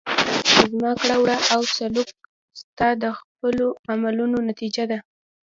[0.69, 2.09] زما کړه وړه او سلوک
[2.61, 4.99] ستا د خپلو عملونو نتیجه ده.